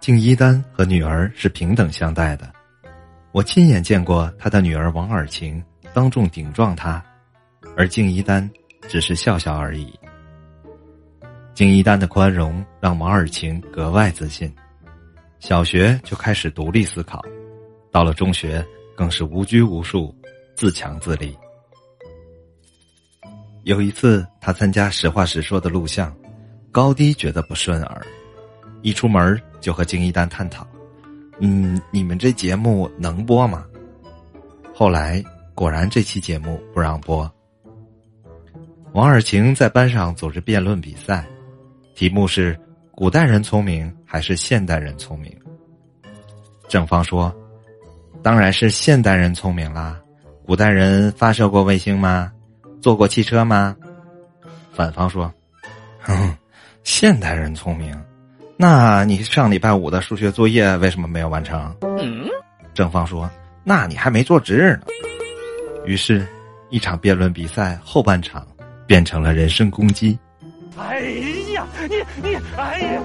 [0.00, 2.50] 敬一丹和女儿是平等相待的，
[3.32, 5.62] 我亲眼见过他的女儿王尔晴
[5.92, 7.04] 当众顶撞他，
[7.76, 8.50] 而敬一丹
[8.88, 9.92] 只是笑笑而已。
[11.52, 14.50] 敬一丹的宽容让王尔晴格外自信，
[15.38, 17.22] 小学就开始独立思考，
[17.92, 18.64] 到了中学
[18.96, 20.14] 更是无拘无束，
[20.54, 21.36] 自强自立。
[23.64, 26.16] 有一次，他参加《实话实说》的录像，
[26.72, 28.06] 高低觉得不顺耳，
[28.80, 30.66] 一出门就和敬一丹探讨
[31.40, 33.64] ：“嗯，你们这节目能播吗？”
[34.74, 35.22] 后来
[35.54, 37.30] 果然这期节目不让播。
[38.92, 41.24] 王尔晴在班上组织辩论比赛，
[41.94, 42.58] 题目是
[42.90, 45.32] “古代人聪明还是现代人聪明”。
[46.66, 47.34] 正方说
[48.22, 50.00] ：“当然是现代人聪明啦，
[50.44, 52.32] 古代人发射过卫星吗？”
[52.80, 53.76] 坐过汽车吗？
[54.72, 55.32] 反方说
[56.00, 56.36] ：“哼，
[56.82, 57.94] 现代人聪明。
[58.60, 61.74] 那你上礼拜五的数学作业为什么没有完成？”
[62.74, 63.28] 正方说
[63.64, 64.82] ：“那你还没做值日呢。”
[65.86, 66.26] 于是，
[66.68, 68.46] 一场辩论比赛后半场
[68.86, 70.18] 变成了人身攻击。
[70.76, 71.00] 哎
[71.54, 73.02] 呀，你你哎呀！